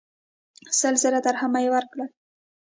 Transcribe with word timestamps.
سل 0.79 0.95
زره 1.03 1.19
درهمه 1.25 1.59
یې 1.63 1.69
ورکړل. 1.71 2.09